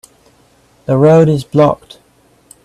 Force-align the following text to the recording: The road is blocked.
The 0.87 0.97
road 0.97 1.29
is 1.29 1.43
blocked. 1.43 1.99